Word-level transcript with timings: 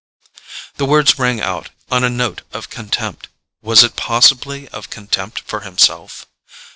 The 0.77 0.85
words 0.85 1.19
rang 1.19 1.41
out 1.41 1.69
on 1.91 2.03
a 2.03 2.09
note 2.09 2.41
of 2.53 2.71
contempt—was 2.71 3.83
it 3.83 3.95
possibly 3.95 4.67
of 4.69 4.89
contempt 4.89 5.41
for 5.41 5.59
himself? 5.59 6.25